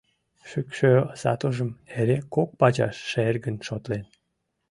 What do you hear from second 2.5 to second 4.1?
пачаш шергын шотлен.